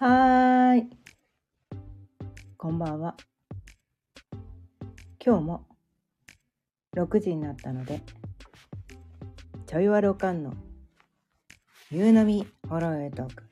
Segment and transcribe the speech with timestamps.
[0.00, 0.90] はーい。
[2.56, 3.16] こんばんは。
[5.18, 5.66] 今日も
[6.96, 8.00] 6時になったので、
[9.66, 10.52] ちょいわるおかんの
[11.90, 13.42] 夕飲みホロエトーク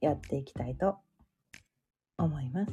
[0.00, 0.96] やっていきたいと
[2.16, 2.72] 思います。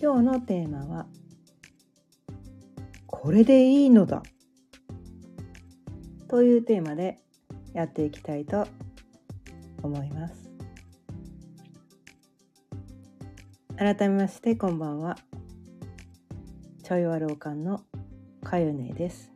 [0.00, 1.06] 今日のテーマは、
[3.06, 4.22] これでいいのだ
[6.26, 7.18] というテーマで
[7.74, 8.87] やっていきたいと思います
[9.88, 10.50] 思います。
[13.76, 15.16] 改めましてこんばんは。
[16.82, 17.82] ちょいわるおかんの
[18.42, 19.30] かゆねです。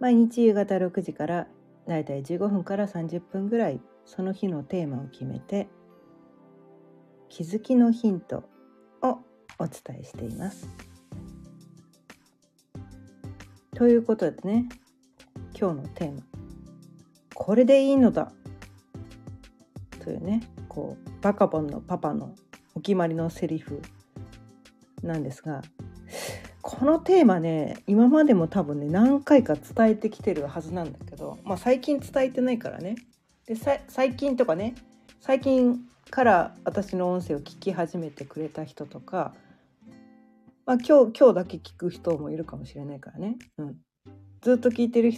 [0.00, 1.46] 毎日夕方6時から
[1.86, 5.68] だいたい15分から30分ぐらいその日のテーマを決めて
[7.28, 8.44] 気づきのヒント
[9.02, 9.18] を
[9.58, 10.68] お伝えしています。
[13.74, 14.68] ということでね
[15.58, 16.22] 今日のテーマ
[17.34, 18.32] 「これでいいのだ」
[20.04, 22.34] というねこうバカボンのパパの
[22.74, 23.80] お決まりのセリフ
[25.02, 25.62] なんですが
[26.60, 32.96] このテーマね今までも多分ね何回か伝えてきてるはずなんだけど、まあ、最近伝えてないからね。
[33.46, 33.54] で
[33.88, 34.74] 最近とかね
[35.20, 39.34] 最近から私の音声を聞き始めてくれた人とか、
[40.66, 43.76] まあ、今日今日だけ聞く人もいるかもしれないからね、うん、
[44.40, 45.12] ずっと聞いてる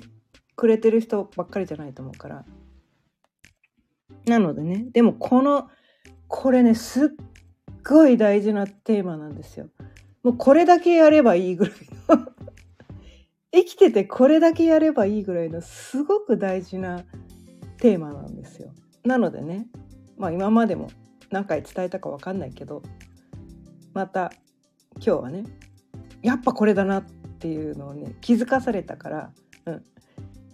[0.56, 2.44] くれてる人ばっかりじゃないと思うから。
[4.26, 5.68] なのでね、でもこの、
[6.28, 7.08] これね、すっ
[7.84, 9.68] ごい大事なテーマなんですよ。
[10.22, 11.74] もうこれだけやればいいぐらい
[12.08, 12.26] の
[13.54, 17.04] 生きててこれだけやればいいぐらいのすごく大事な
[17.78, 18.72] テーマなんですよ。
[19.04, 19.68] なのでね、
[20.16, 20.88] まあ今までも
[21.30, 22.82] 何回伝えたか分かんないけど、
[23.94, 24.32] また
[24.96, 25.44] 今日はね、
[26.22, 27.04] やっぱこれだなっ
[27.38, 29.32] ていうのをね、気づかされたから、
[29.66, 29.84] うん、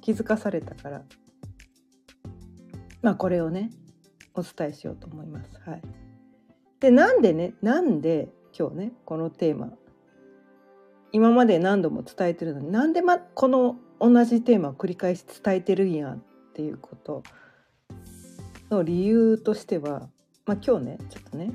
[0.02, 1.02] 気づかされたから
[3.02, 3.70] まあこれをね
[4.34, 5.50] お伝えしようと思います。
[5.66, 5.82] はい、
[6.80, 9.72] でなんでねなんで今日ねこのテーマ
[11.12, 16.18] 今まで何度も伝えてるのになんで、ま、この同じテーマを繰り返し伝えてるんやっ
[16.54, 17.22] ていうこと
[18.70, 20.08] の理由としては、
[20.46, 21.52] まあ、今日ねちょっとね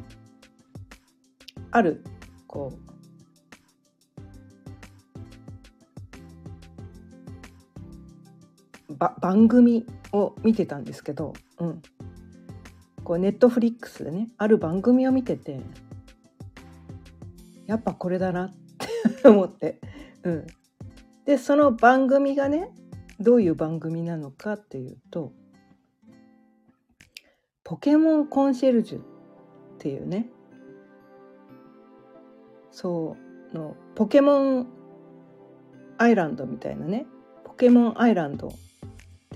[1.71, 2.03] ある
[2.45, 2.86] こう
[8.89, 11.81] 番組を見てたんですけど、うん、
[13.03, 15.59] こうネットフリックスでねある番組を見てて
[17.65, 18.53] やっぱこれだなっ
[19.21, 19.79] て思って、
[20.23, 20.47] うん、
[21.25, 22.69] でその番組がね
[23.19, 25.33] どういう番組なのかっていうと
[27.63, 29.03] 「ポケモンコンシェルジュ」っ
[29.79, 30.29] ていうね
[32.71, 33.17] そ
[33.51, 34.67] うのポケモン
[35.97, 37.05] アイランドみたいなね
[37.43, 38.53] ポケモンアイランド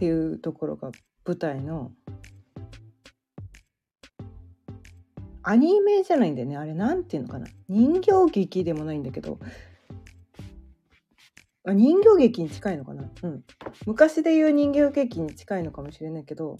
[0.01, 0.89] っていうところが
[1.27, 1.91] 舞台の
[5.43, 6.57] アニメじゃないんだよね。
[6.57, 7.45] あれなんていうのかな。
[7.69, 9.37] 人形劇でもないんだけど。
[11.67, 13.11] あ人形劇に近いのかな。
[13.21, 13.43] うん。
[13.85, 16.57] 昔で言う人形劇に近いのかもしれないけど。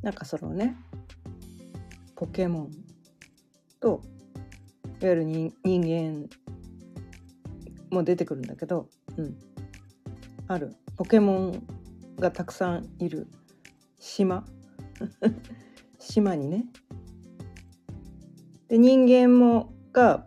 [0.00, 0.76] なんかそのね
[2.14, 2.70] ポケモン
[3.80, 4.00] と
[5.00, 6.28] いわゆる人間
[7.90, 8.88] も出てくるんだけど。
[9.16, 9.36] うん。
[10.46, 10.76] ある。
[10.96, 11.66] ポケモン
[12.18, 13.28] がたくさんいる
[13.98, 14.44] 島。
[15.98, 16.66] 島にね。
[18.68, 20.26] で人間もが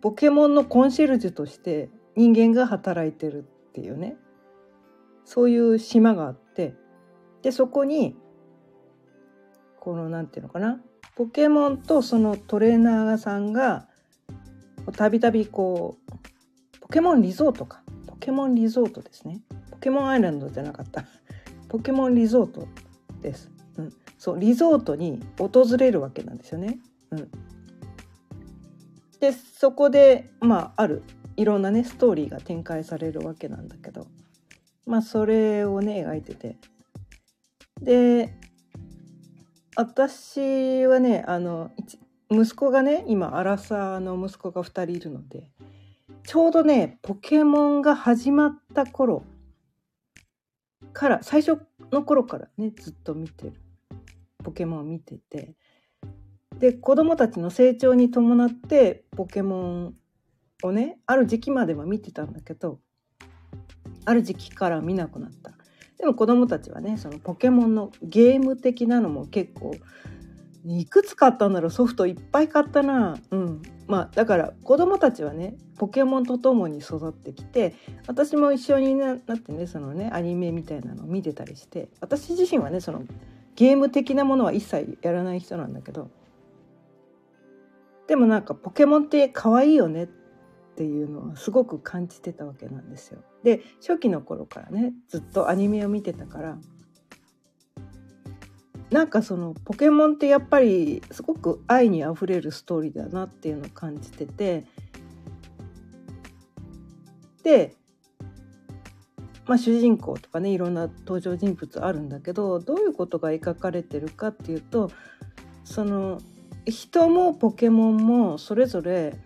[0.00, 4.16] ポケモンのコンシェルジュとして人間が働いてるっていうね。
[5.24, 6.74] そういう島があって。
[7.42, 8.16] でそこに
[9.80, 10.80] この何て言うのかな。
[11.16, 13.88] ポケモンとそのトレーナーさんが
[14.96, 17.82] たびたびこうポケモンリゾートか。
[18.06, 19.42] ポケモンリゾートですね。
[19.84, 21.04] ケモンアイランドじゃなかった。
[21.68, 22.66] ポケモンリゾート
[23.20, 26.78] です、うん、そうリゾートに訪れるわけなんですよね、
[27.10, 27.30] うん、
[29.18, 31.02] でそこでまあある
[31.36, 34.06] いろんなねストーリーが展開されるわけなんだけど。
[34.86, 36.56] まあそれをね描いてて。
[37.82, 38.38] で
[39.76, 41.72] 私はねあの
[42.30, 45.50] 息子がね今アラサーの息子が2人いるので
[46.22, 49.24] ちょうどねポケモンが始まった頃
[50.94, 51.60] から最初
[51.92, 53.60] の頃からねずっと見てる。
[54.42, 55.54] ポケモンを見てて。
[56.58, 59.94] で子供たちの成長に伴ってポケモン
[60.62, 62.78] をねある時期までは見てたんだけど
[64.04, 65.52] ある時期から見なくなった。
[65.98, 69.74] でも子供たちはねそのポケモンのゲーム的なのも結構
[70.66, 73.18] いくつ買ったんだろうソフトいっぱい買ったな。
[73.30, 73.62] うん。
[73.86, 77.74] まあだから子供たちはねポケモンと共に育ってきて
[78.06, 83.02] 私も一緒になってねそのねアニメみたいなのを見てたりして私自身はねその
[83.56, 86.10] ゲーム的なものは一切やらない人なんだけど。
[88.06, 90.08] でもなんかポケモンって可愛いよねっ
[90.76, 93.20] ていうのはすごく感じてたわけなんですよ。
[93.42, 96.58] で初期の頃からねずっとアニメを見てたから
[98.90, 104.64] なんかそのポケモンってやっぱりすごく愛にあふれるストーリーだなっていうのを感じてて
[107.42, 107.74] で、
[109.46, 114.90] まあ、主人公とかねいろんな登場人物あるんだけどどういうことが描かれてるかっていうと
[115.64, 116.20] その
[116.66, 119.18] 人もポケモンもそれぞれ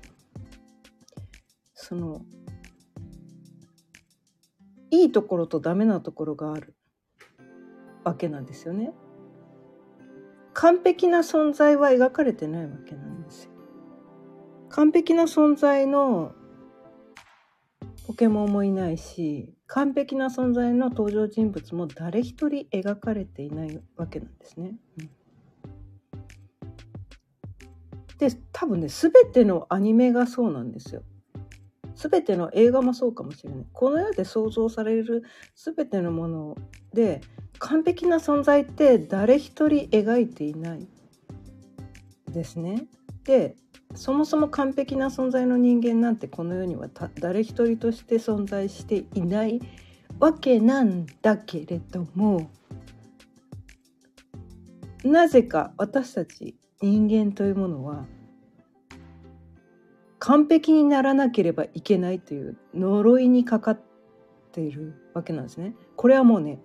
[1.74, 2.22] その
[4.90, 6.74] いいところとダメなところがある
[8.04, 8.92] わけなんですよね。
[10.60, 13.52] 完璧な存在は描かれてないわけなんですよ。
[14.70, 16.32] 完璧な存在の
[18.08, 24.74] ポケモンもいないし完璧な存在の登場人物も誰一人描かれていないわけなんですね。
[24.98, 25.10] うん、
[28.18, 31.04] で多分ね全てのアニメがそうなんですよ。
[31.98, 33.66] 全ての映画もそうかもしれない。
[33.72, 35.24] この世で想像される
[35.56, 36.56] 全てのもの
[36.94, 37.20] で
[37.58, 40.86] 完璧な存在って誰一人描いていない
[42.30, 42.86] ですね。
[43.24, 43.56] で
[43.96, 49.60] そもそも完璧な存在の人間なんてこの世には誰一人として存在していない
[50.20, 52.48] わけなんだけれども
[55.04, 58.04] なぜか私たち人間というものは
[60.18, 63.80] 完璧にならなければいけないという呪いにかかっ
[64.52, 65.74] ているわけなんですね。
[65.96, 66.60] これはもうね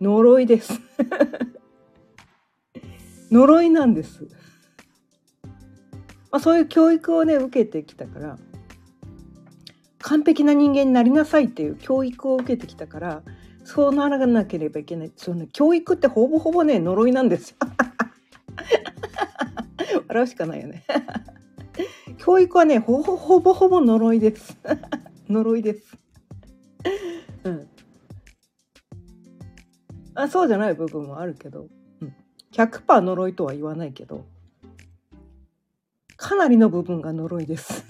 [0.00, 0.80] 呪いです
[3.30, 4.28] 呪いなんです。
[6.30, 8.38] まあ、そういう教育をね受けてきたから
[9.98, 13.22] 完璧な人間になりなさいっていう教育を受けてきたから
[13.64, 17.56] そうならなければいけないその、ね、教育ってほぼほぼね呪いなんですよ。
[20.08, 20.84] 笑うしかないよね。
[22.24, 24.56] 教育はねほぼほぼほぼ呪いです。
[25.28, 25.98] 呪いです。
[27.42, 27.68] うん。
[30.14, 31.66] あそうじゃない部分もあるけど、
[32.00, 32.14] うん、
[32.52, 34.24] 100%呪いとは言わないけど
[36.16, 37.84] かなりの部分が呪いです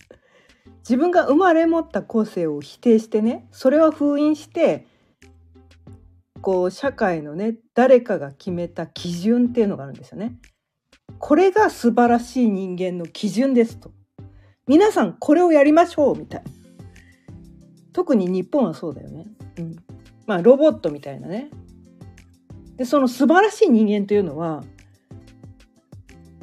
[0.88, 4.86] 自分が生まれ持った個性を否定してねそれを封印して
[6.40, 10.38] こう社会のね誰かが決めた基準っていうのがあるんですよね。
[11.18, 13.90] これが素晴らしい人間の基準ですと。
[14.66, 16.42] 皆さんこれをやりましょうみたい。
[17.92, 19.26] 特に日本はそうだよね。
[19.58, 19.76] うん、
[20.26, 21.50] まあロボットみたいなね。
[22.76, 24.64] でその素晴らしい人間というのは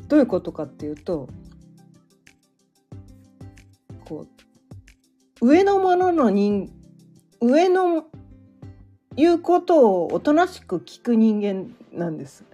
[0.08, 1.28] どういうことかっていうと
[4.06, 4.26] こ
[5.42, 6.72] う上のものの人
[7.42, 8.06] 上の
[9.16, 12.46] 言うことをおとなしく聞く人間なんです。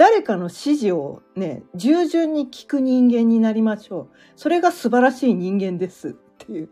[0.00, 4.16] 誰かの指示をね従順に聞く人間になりましょう。
[4.34, 6.70] それが素晴らしい人間ですっていう。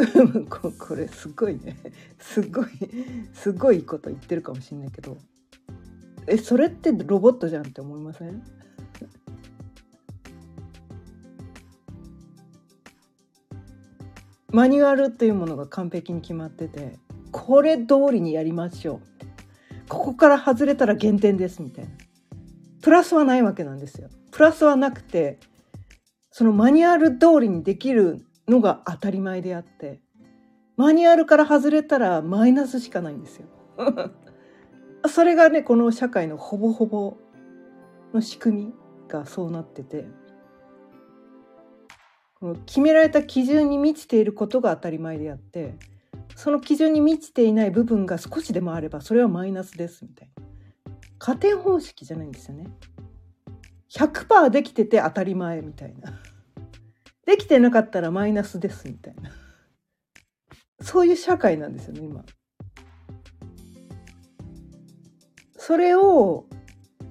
[0.48, 1.76] これすごいね。
[2.18, 2.66] すごい
[3.34, 5.18] すごいこと言ってるかもしれないけど。
[6.26, 8.42] えそれってロボットじゃんって思いません？
[14.50, 16.98] マニュアルっていうものが完璧に決まってて
[17.30, 19.00] これ通りにやりましょう。
[19.86, 21.90] ここから外れたら減点ですみたいな。
[22.88, 25.38] プラスはないわけなんですよプラスはなくて
[26.30, 30.00] そのマニュアル通りにできるのが当たり前であって
[30.78, 33.46] マニュアルから外れたらマイナスしかないんですよ。
[35.06, 37.18] それがねこの社会のほぼほぼ
[38.14, 38.74] の仕組み
[39.06, 40.06] がそうなってて
[42.40, 45.74] この決められた基準に満ちていることが当たり前であって
[46.36, 50.47] その基準に満ちていない部分が少しでもあればそれはマイナスですみたいな
[51.18, 52.66] 加点方式じゃないんですよね。
[53.90, 56.20] 100%できてて当たり前みたいな。
[57.26, 59.30] できてなかったらマイナスですみたいな
[60.80, 62.24] そういう社会なんですよね今。
[65.56, 66.46] それを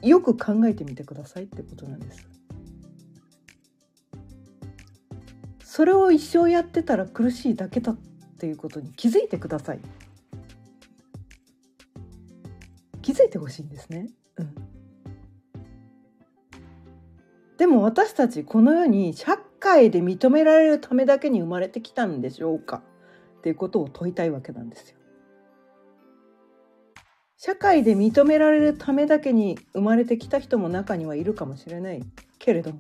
[0.01, 2.27] よく考えてみてくださいってことなんです。
[5.63, 7.97] それを一生やってたら苦しいだけだっ
[8.39, 9.79] ていうことに気づいてください。
[13.07, 14.09] 気づいてほしいんですね。
[14.35, 14.53] うん。
[17.57, 22.83] でも私たちこの世に社界で認められるためだけに生まれてきたんでしょうか？
[23.37, 24.97] っていうことを問いたいわけなんですよ。
[27.37, 32.03] 社会で認められるためだけに生まれてきた人も中にはいるかもしれない
[32.39, 32.79] けれども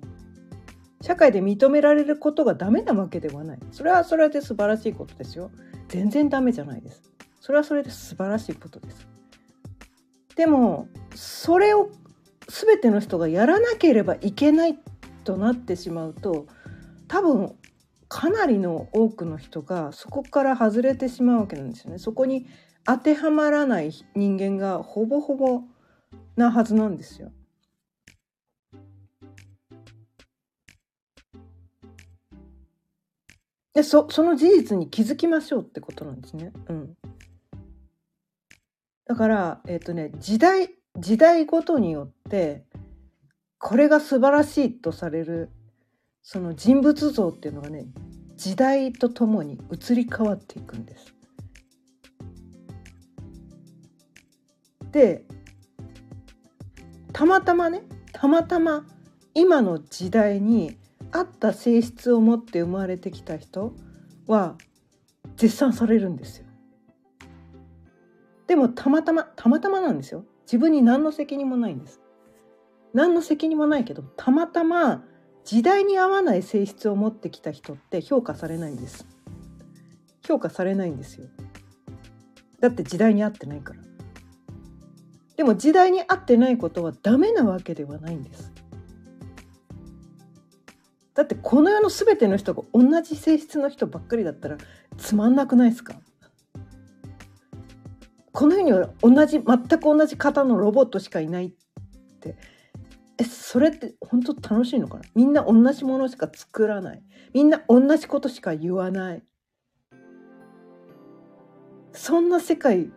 [0.99, 5.51] 社会で認められることがダメなわけではないそれはそれで素晴らしいことですよ
[5.87, 7.01] 全然ダメじゃないです
[7.39, 9.07] それはそれで素晴らしいことです
[10.37, 11.89] でもそれを
[12.47, 14.77] 全ての人がやらなければいけない
[15.23, 16.45] となってしまうと
[17.07, 17.55] 多分
[18.07, 21.99] かなりの多くの人がそこから外れてしまうわけなんですよね。
[21.99, 22.47] そこに
[22.85, 25.63] 当てはまらない人間がほぼほぼ
[26.37, 27.31] なはずなんですよ。
[33.73, 36.53] でそその事実に気づきましょうってことなんですね。
[36.69, 36.97] うん、
[39.07, 42.65] だからえっ、ー、とね時代時代ごとによって
[43.59, 45.49] これが素晴らしいとされる
[46.21, 47.85] その人物像っていうのがね
[48.35, 51.13] 時代とともに移り変わっていくんです。
[54.91, 55.23] で
[57.13, 57.83] たまたまね
[58.13, 58.85] たまたま
[59.33, 60.77] 今の時代に
[61.11, 63.73] 合った性質を持って生まれてきた人
[64.27, 64.55] は
[65.35, 66.46] 絶賛されるんですよ。
[68.47, 70.25] でもたまたまたまたまなんですよ。
[70.45, 72.01] 自分に何の責任もないんです。
[72.93, 75.03] 何の責任もないけどたまたま
[75.43, 79.05] 時代に合わない性質を持ってきた人って評価されないんです。
[80.25, 81.27] 評価されないんですよ。
[82.59, 83.81] だって時代に合ってないから。
[85.35, 88.51] でも時代に合ってないことはダメなわけではないんです。
[91.13, 94.57] だってこの世の全ての人が同じ性質の人ばっかりだったら
[94.97, 95.95] つまんなくないですか？
[98.37, 101.51] この世には同じ全く同じ型のロボットしかいないっ
[102.19, 102.35] て。
[103.17, 105.03] えそれって本当楽しいのかな？
[105.15, 107.01] みんな同じものしか作らない。
[107.33, 109.23] みんな同じことしか言わない。
[111.93, 112.91] そんな世界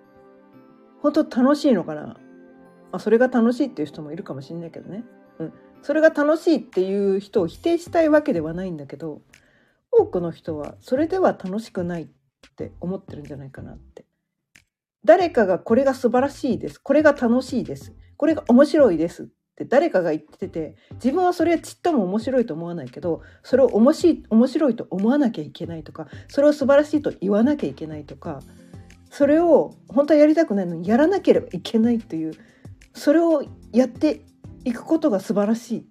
[1.00, 2.18] 本当楽しいのかな、ま
[2.92, 5.04] あ、それが楽しいっていう人もいるかもしれないけどね、
[5.38, 9.22] うん、それが楽しいっていう人を否定したいわけではないんだけど
[9.90, 12.08] 多くの人はそれでは楽しくないっ
[12.56, 14.04] て思ってるんじゃないかなって。
[15.04, 16.78] 誰かがこれが素晴らしいです。
[16.78, 17.94] これが楽しいです。
[18.16, 19.24] これが面白いです。
[19.24, 19.26] っ
[19.56, 28.40] て誰かが言ってて自分はそれはちっとも面白いと思わないけどそれを面白いと思わなきゃいけないとかそれを素晴らしいと言わなきゃいけないとか
[29.10, 32.32] それを本当はやりたくないのにやらなければいけないっていう
[32.94, 34.22] それをやって
[34.64, 35.86] いくことが素晴らしい。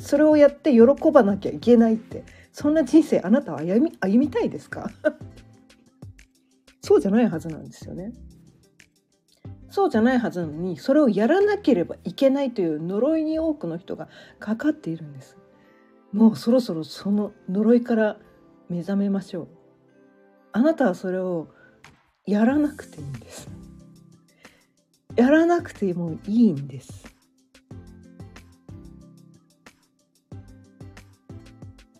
[0.00, 4.90] それをやって喜ばなきゃいけないってそんな人生あなたは歩み歩みたいですか？
[6.84, 8.12] そうじゃないはずなんですよね。
[9.70, 15.38] そうじゃないはずなのにそれをやらなければいけないという呪いに多くの人がかかっているんです。
[16.12, 18.18] もうそろそろその呪いから
[18.68, 19.48] 目覚めましょう。
[20.52, 21.48] あなたはそれを
[22.26, 23.48] やらなくていいんです。
[25.16, 27.06] やらなくてもいいんです。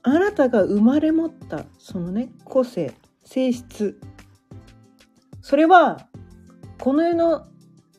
[0.03, 2.93] あなたが生まれ持ったそのね個性
[3.25, 3.99] 性質
[5.45, 6.09] それは
[6.79, 7.47] この世の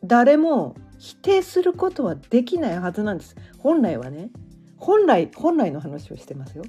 [0.03, 3.35] 誰も否定することはできないはずなんです。
[3.59, 4.31] 本来はね。
[4.77, 6.63] 本来本来の話をしてますよ。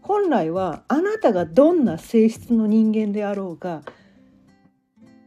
[0.00, 3.82] 本来はあなたがどんな性質の人間であろうが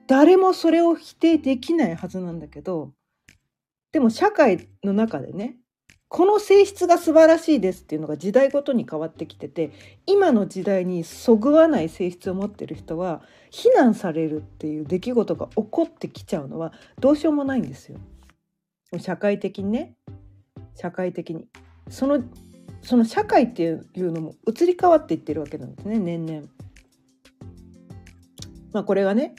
[0.08, 2.92] 誰もそれを否定できないはずなんだけど
[3.92, 5.58] でも社会の中でね
[6.10, 9.72] この性質が素晴らしいですっていうのが時代ごとに変わってきてて
[10.06, 17.98] 今の時代にそぐわない性質を持ってる人は非難されるっていう出来事が起こってきちゃうのはどうしようもないんですよ。
[19.00, 19.96] 社会的にね
[20.76, 21.46] 社会的に
[21.90, 22.24] その
[22.82, 26.48] その社会っていうのも移り変わっていってるわけなんですね年々。
[28.72, 29.36] まあこれはね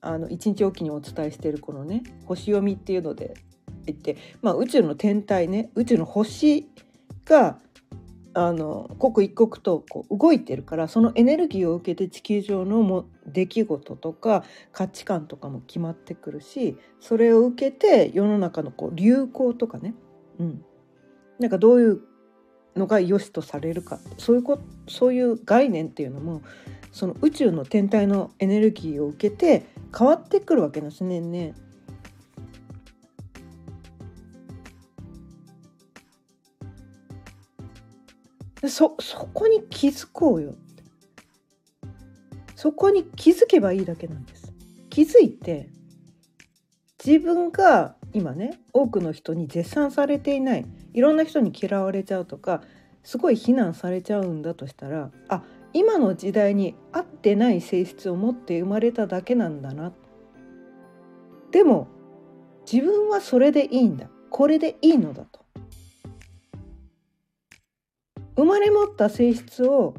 [0.00, 3.34] あの一日おきにお伝えしているこのね星読みっていうので
[3.92, 6.68] 言って、まあ、宇宙の天体ね宇宙の星
[7.24, 7.58] が
[8.36, 19.94] あの刻一刻とこう動いてるからそのエネルギーを受けて地球上のも出来事とか価値観とかも決まってくるしそれを受けて世の中のこう流行とかね、
[20.40, 20.64] うん、
[21.38, 22.00] なんかどういう
[22.74, 24.00] のが良しとされるか。
[24.18, 26.42] そういうこそういう概念っていうのも
[26.90, 31.20] その宇宙の天体のエネルギーを受けて変わってくるわけなんですね。
[31.20, 31.54] ね
[38.68, 40.54] そそこに気づこうよ。
[42.54, 44.52] そこに気づけばいいだけなんです。
[44.90, 45.68] 気づいて
[47.04, 52.62] 自分が今ね多くの人に絶賛されていないいろんな人に嫌われちゃうとか
[53.02, 55.42] すごい非難されちゃうんだとしたらあ
[55.72, 59.92] 今の時代に合ってない性質を持って生まれただけなんだな。
[61.50, 61.88] でも
[62.70, 64.08] 自分はそれでいいんだ。
[64.30, 65.26] これでいいのだ。
[68.36, 69.94] 生まれ持った性質を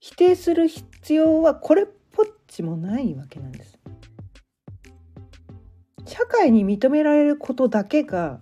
[0.00, 3.78] 否定する必要はこれっぽっちもないわけなんです。
[6.06, 8.40] 社会に認められることだけが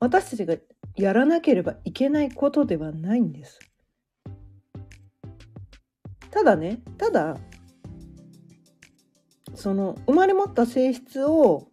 [0.00, 0.56] 私たちが
[0.96, 3.58] やらなければいけないことではないんです。
[6.30, 7.38] ただねただ
[9.54, 11.68] その生まれ持った性質を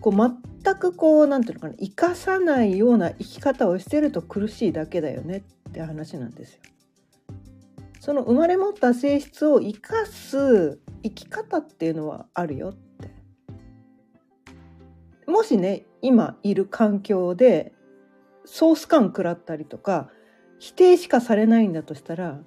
[0.00, 0.14] こう
[0.62, 5.42] 全くこう何て言うのかな生かさないような生き方をしてると苦しいだけだよねっ
[5.76, 6.60] て話なんですよ。
[8.00, 13.14] その生まれ持った性質を生かす生き方っていうのはあるよって。
[15.26, 17.74] もしね今いる環境で
[18.44, 20.08] ソース感食らったりとか
[20.58, 22.40] 否定しかされないんだとしたら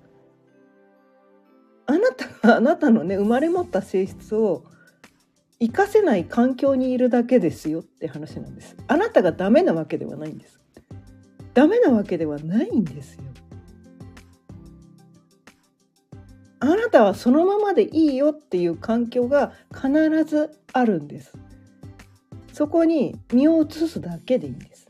[1.86, 4.64] あなたが あなたのね生まれ持った性質を
[5.60, 8.78] 活かせない環境にいるだけですよって話なんです。
[8.88, 10.60] あなたがダメなわけではないんです。
[11.54, 13.24] ダメなわけではないんですよ。
[16.62, 19.90] あなたはそのままでいいよっていう環境が必
[20.26, 21.34] ずあるんです。
[22.52, 24.90] そこに身を移すだけでいいんです。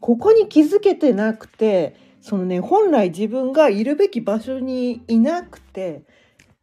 [0.00, 6.04] ここに気づけてなくてそのね本来自分がいるべき場所にいなくて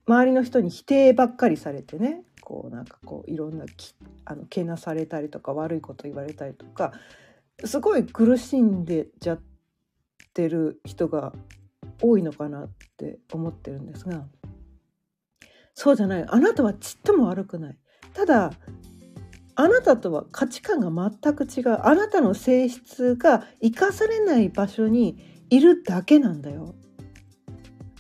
[0.08, 6.91] 周りの人に否定ばっかりされてねこうなんかこういろんなきあのけなされたりとか悪いこと言われたりとか
[7.63, 9.41] すごい苦しんでちゃっ
[10.34, 11.31] てる人が
[12.01, 14.25] 多いのかなって思ってるんですが
[15.74, 16.25] そうじゃない。
[16.27, 17.77] あなたはちっとも悪くない。
[18.13, 18.51] ただ
[19.55, 20.91] あなたとは価値観が
[21.24, 21.79] 全く違う。
[21.81, 26.75] あなたの性質が生かされない場所にいるだけなんだよ。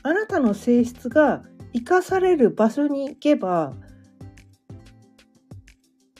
[0.03, 1.41] あなたの性質が
[1.73, 3.73] 生かされる場所に行けば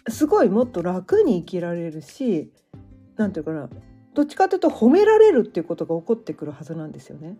[0.10, 2.52] すごいもっと楽に生きられるし
[3.18, 3.70] 何て言うかな
[4.14, 7.38] どっちかというと褒められるっていうことが起こってくるはずなんですよね。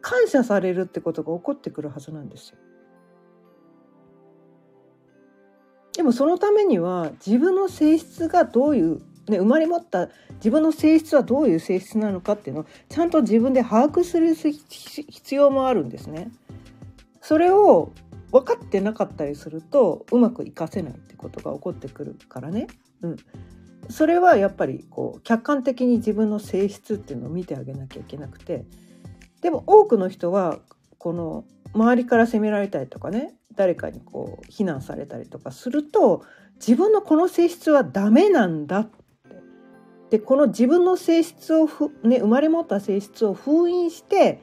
[0.00, 2.56] 感謝されるってことが起こってくるはずなんですよ。
[5.96, 16.32] でもそのためには自分の性質がどういう、ね、生まれ持った自分の性質はどういう性質なのかっていうのをちゃんと自分で把握する必要もあるんですね。
[17.20, 17.92] それを
[18.32, 22.66] 分かってなかったりするとうまくいかせないってことが起こってくるからね。
[23.02, 23.16] うん、
[23.90, 28.64] それはやっぱりこう客観的に自分の性質っていうのを見てあげなきゃいけなくて。
[29.42, 30.60] でも多くの人は
[30.98, 39.02] この周りから責められたりとかね誰かにこう非難されたりとかすると自分のこの性質はダメなんだって。
[40.10, 41.66] でこの自分の性質を、
[42.04, 44.42] ね、生まれ持った性質を封印して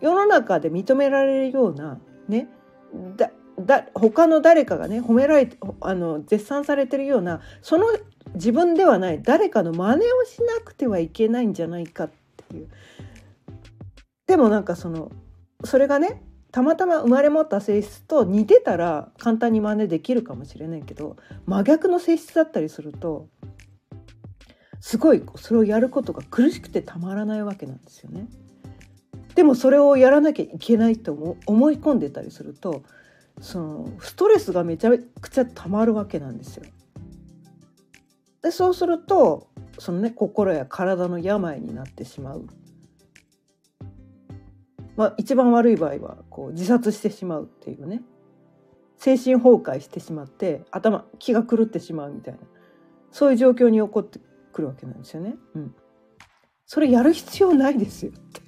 [0.00, 2.48] 世の中で認められるようなね
[3.16, 7.86] だだ他の誰かがね褒められてあの絶賛されてるようなその
[8.34, 12.10] 自分ではない誰かの真似をしなくてはいけないんじゃないかっ
[12.48, 12.68] ていう
[14.26, 15.12] でもなんかその
[15.64, 23.28] それがねたまたま生まれ持った性質と似てたら簡単に真似できるかもしれないけど真逆の性質だったりすると
[24.80, 28.26] すごいそれをやることが苦しくてたまらないわけなんですよね。
[29.34, 32.82] でもそれをやらなきゃいけないと思い込んでたりすると
[33.40, 34.90] そのストレスがめちゃ
[35.20, 36.64] くちゃたまるわけなんですよ。
[38.42, 42.46] でそうするとそのね心や体の病になってしまう。
[44.94, 48.02] まあ、一番悪い場合はこう自殺してしまうっていうね
[48.98, 52.40] 精神崩壊してしまって頭気が狂ってしまうみたいな
[53.10, 54.20] そういう状況に起こって
[54.52, 55.34] くるわけなんですよね。
[55.54, 55.74] うん、
[56.66, 58.42] それやる必要ないですよって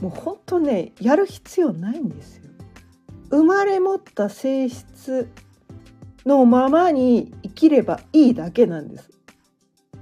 [0.00, 2.44] もう本当ねやる必要ないんですよ。
[3.30, 5.28] 生まれ持った性質
[6.24, 9.10] のままに生きればいいだけなんです。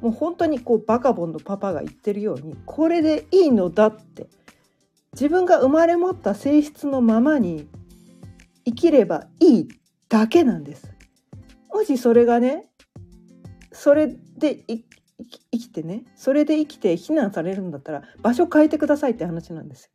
[0.01, 4.27] もう本当にこうバカボンのパパが言ってるようにこれでいいのだって
[5.13, 7.69] 自分が生まれ持った性質のままに
[8.67, 9.69] 生きればいい
[10.09, 10.91] だけなんです。
[11.73, 12.67] もしそれがね
[13.73, 14.65] それで
[15.53, 19.91] 生きてねそれで生きて非難されるんだったら場所変えてくださいって話なんですよ。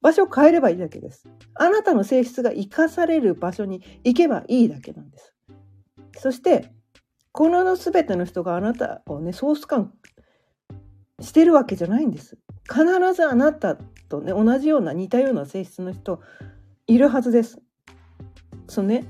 [0.00, 1.28] 場所変えればいいだけです。
[1.54, 5.34] あなたの性質が生かされる場所に行けばいいだけなんです。
[6.18, 6.72] そして
[7.30, 9.92] この全ての人があなたをねソース感
[11.20, 12.36] してるわけじゃないんです。
[12.68, 13.76] 必ずあなた
[14.08, 16.20] とね同じような似たような性質の人
[16.86, 17.58] いるはずです。
[18.68, 19.04] そのね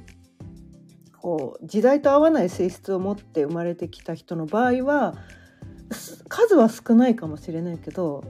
[1.21, 5.15] こう時代と合わない性質を持って生まれてきた人の場合は
[5.93, 8.25] 数は少ないかもしれないけど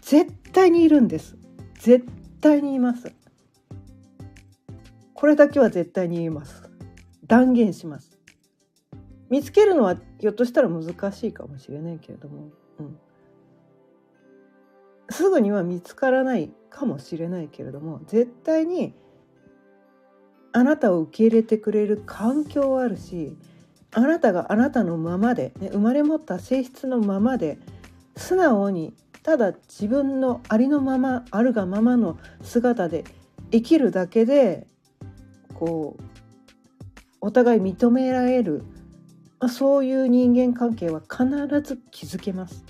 [0.00, 1.36] 絶対にいるんです。
[1.78, 2.06] 絶
[2.40, 3.12] 対にいます。
[5.16, 6.62] これだけは絶対に言えます
[7.26, 8.18] 断言します
[9.30, 12.98] 見つけるのはひょっとしたら難しいかもしれないけれども、うん、
[15.10, 18.94] すぐには見つからないかもしれないけれども絶対に
[20.52, 23.36] あなたを受け入れてくれる環境はあるし
[23.96, 27.58] あなたがあなたのままで、ね、生まれ持った性質のままで
[28.14, 33.04] 素直にただ自分のありのままあるがままの姿で
[33.50, 34.66] 生きるだけで
[35.54, 36.02] こう
[37.22, 38.64] お互い認められる、
[39.38, 41.26] あ、そういう人間関係は必
[41.62, 42.66] ず築けます。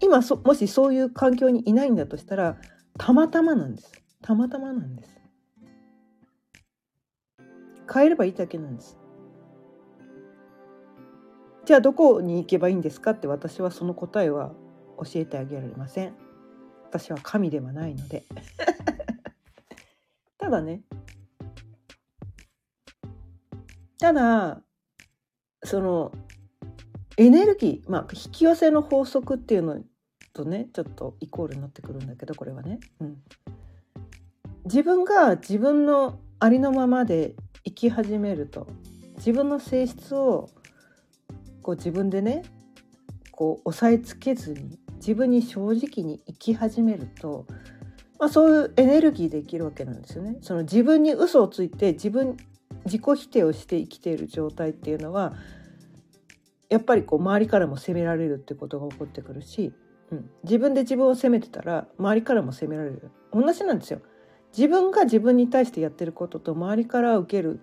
[0.00, 2.56] 今そもしそういう環境にいないんだとしたら
[2.98, 5.18] たまたまなんですたまたまなんです
[7.92, 8.98] 変えればいいだけなんです。
[11.64, 14.52] じゃあどこに行けばいいんですかって私はその答えは
[14.98, 16.14] 教えてあげられません。
[16.84, 18.24] 私は神ではないので。
[20.38, 20.82] ただね。
[23.98, 24.62] ただ
[25.64, 26.12] その
[27.16, 29.82] エネルギーまあ引き寄せの法則っていうの
[30.32, 33.16] とねちょっとイコールになってくるんだけどこれはね、うん、
[34.64, 38.66] 自分が自分のありのままで生き始めると
[39.16, 40.48] 自分の性質を
[41.62, 42.42] こう自分でね
[43.32, 47.46] こう押さえつけずに自分に正直に生き始めると、
[48.18, 50.38] まあ、そういうエネルギーで生きるわけなんですよね。
[50.40, 52.36] その自分に嘘をついて自分
[52.84, 55.34] 自己否定をして生きている状態っていうのは
[56.68, 59.72] やっぱりこう周りからも責められるってことが起こってくるし、
[60.10, 64.00] うん、自分で自分を責めてたら周りからも責められる同じなんですよ。
[64.56, 67.60] 自分が自分に対してやってることと周りから受ける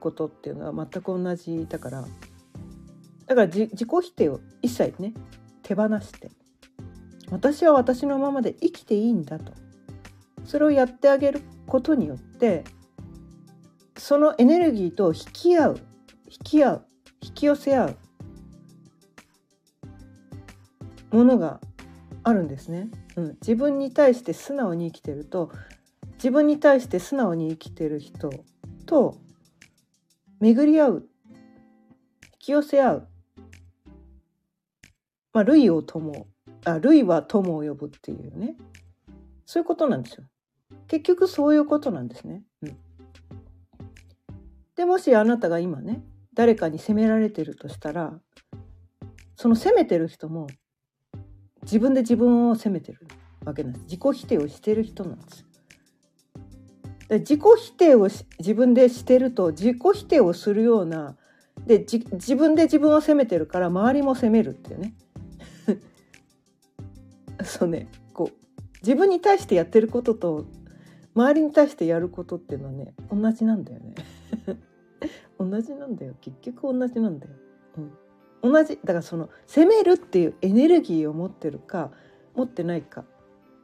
[0.00, 2.04] ことっていうのは全く同じだから
[3.26, 5.12] だから自己否定を一切ね
[5.62, 6.30] 手放して
[7.30, 9.52] 私は私のままで生きていいんだと。
[10.46, 12.64] それをやってあげることによって
[13.96, 15.80] そのエネルギーと引き合う
[16.28, 16.86] 引き合う
[17.20, 17.96] 引き寄せ合う
[21.10, 21.60] ものが
[22.22, 25.50] あるんですね、うん、自分に対して素直に生きてると
[26.16, 28.30] 自分に対して素直に生きてる人
[28.86, 29.18] と
[30.40, 31.08] 巡り合う
[32.24, 33.08] 引き寄せ合う
[35.32, 36.26] まあ類を友
[36.64, 38.56] あ類は友を呼ぶっていうね。
[39.44, 40.24] そういうことなんですよ。
[40.88, 42.42] 結局そういうことなんですね。
[42.62, 42.76] うん、
[44.74, 46.02] でもしあなたが今ね
[46.34, 48.18] 誰かに責められてるとしたら
[49.36, 50.48] その責めてる人も
[51.62, 53.06] 自分で自分を責めてる
[53.44, 53.84] わけなんです。
[53.84, 55.45] 自己否定をしてる人なんです。
[57.08, 61.16] で自己否定を自分でしてると自己否定をするような
[61.66, 64.94] で自分で自分を責めてるから周りも責めるっていうね。
[67.44, 67.88] そうね。
[68.12, 68.46] こう
[68.82, 70.46] 自分に対してやってることと
[71.14, 73.94] 周りに対してやることっていうのはね同じなんだよね。
[75.38, 76.14] 同じなんだよ。
[76.20, 77.32] 結局同じなんだよ、
[78.42, 81.90] うん、同じだからその責めるっていうエネルギーを持ってるか
[82.34, 83.04] 持ってないか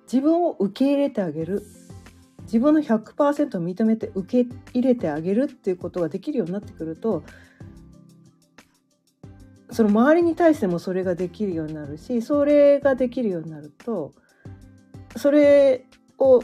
[0.05, 1.63] 自分を受け入れてあげる。
[2.45, 7.23] 自分の100%を認めて受け入れてあげるっていうことができるようになってくると
[9.71, 14.13] その周りに対してもそれができるようになるしそれができるようになると
[15.17, 15.87] それ
[16.19, 16.43] を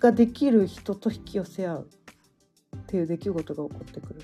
[0.00, 1.88] ができる人と引き寄せ合う
[2.76, 4.20] っていう出来事が起こってくる。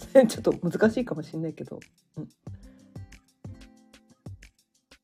[0.26, 1.78] ちょっと難しいかもしれないけど、
[2.16, 2.28] うん、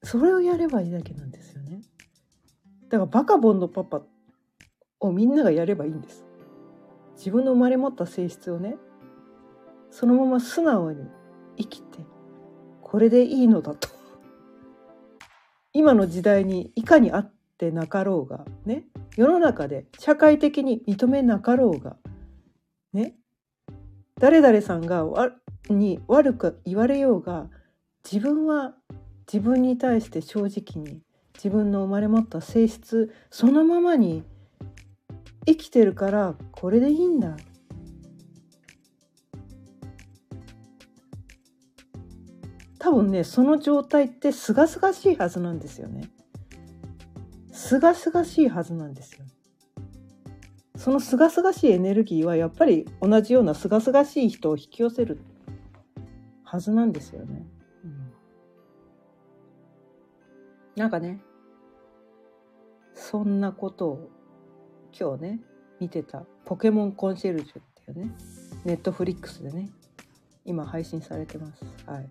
[0.02, 1.82] それをやればいいだけなんですよね。
[2.88, 4.02] だからバカボンのパパ
[5.00, 6.24] をみんながやればいいんです。
[7.16, 8.76] 自分の生まれ持った性質をね
[9.90, 11.06] そのまま素直に
[11.56, 11.98] 生きて
[12.82, 13.88] これでいいのだと。
[15.72, 18.87] 今の時代にいかにあってなかろうがね。
[19.16, 21.96] 世の中で社会的に認めなかろうが
[22.92, 23.16] ね。
[24.18, 25.32] 誰々さんがわ
[25.68, 27.48] に悪く言われようが
[28.04, 28.74] 自分は
[29.30, 31.02] 自分に対して正直に
[31.35, 34.24] 自分の生まれ持った性質そのままに
[35.46, 37.37] 生きてるからこれでいいんだ。
[42.78, 46.11] 多分ねその状態ってすがすがしいはずなんですよね。
[47.52, 49.24] すがすがしいはずなんですよ。
[50.76, 55.18] そのすがすがしいエネルギーはやっぱり同じようなすがすがしい人を引き寄せる
[56.44, 57.44] はずなんですよね、
[57.85, 58.12] うん、
[60.76, 61.20] なんかね。
[62.94, 64.11] そんなことを
[64.98, 65.40] 今日ね
[65.78, 68.14] 見てた「ポケモンコンシェルジュ」っていうね
[68.64, 69.68] ネットフリックスでね
[70.46, 71.64] 今配信されてます。
[71.87, 72.09] はい。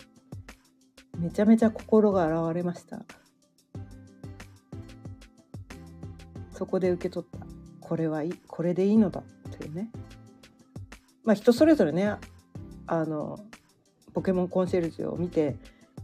[1.17, 3.03] めちゃめちゃ心が洗われました。
[6.51, 7.45] そこで受け取った。
[7.79, 9.23] これはいいこれでいいのだ
[9.57, 9.89] というね。
[11.23, 12.17] まあ人それぞれね
[12.87, 13.39] あの
[14.13, 15.55] ポケモンコンシェルジュを見て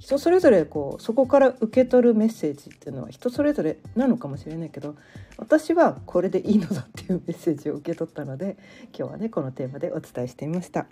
[0.02, 4.96] 人それぞれこうそこから受け取るメッセージっていうのは人それぞれなのかもしれないけど
[5.38, 8.58] 私はこれでいいのだっていうメッセージを受け取ったので
[8.98, 10.88] 今日はねこのテーマでお伝えしてみました。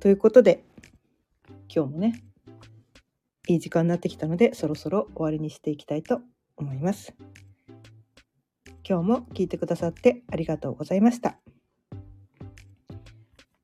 [0.00, 0.64] ということで
[1.72, 2.20] 今日もね
[3.46, 6.22] いい時間になってきたのでそろそろ終わりにしていきたいと
[6.56, 7.14] 思います。
[8.88, 11.36] 今日も聞いてくださってありがとうございました。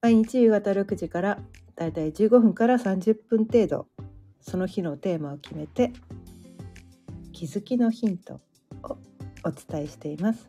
[0.01, 1.41] 毎日夕方6時から
[1.75, 3.87] だいたい15分から30分程度
[4.49, 5.93] その日のテーマを決めて
[7.33, 8.41] 気づきのヒント
[8.85, 8.99] を
[9.45, 10.49] お伝えしています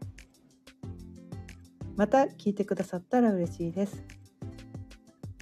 [1.96, 4.04] また聞いてくださったら嬉しいです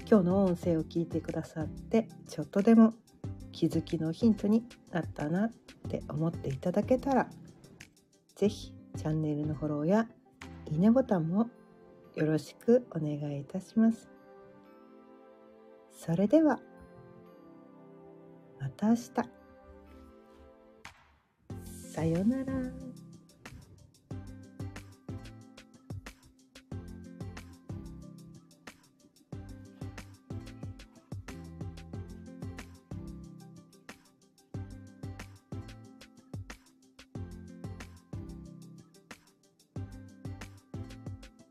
[0.09, 2.93] 今日の音声を聞いてくださってちょっとでも
[3.51, 5.51] 気づきのヒントになったなっ
[5.89, 7.29] て思っていただけたら
[8.35, 10.07] 是非チャンネルのフォローや
[10.71, 11.49] いいねボタンも
[12.15, 14.09] よろしくお願いいたします。
[15.91, 16.59] それでは
[18.59, 19.09] また明日
[21.93, 22.85] さようなら。